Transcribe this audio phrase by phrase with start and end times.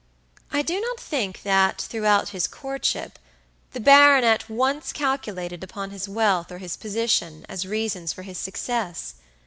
[0.51, 3.19] I do not think that, throughout his courtship,
[3.73, 9.13] the baronet once calculated upon his wealth or his position as reasons for his success.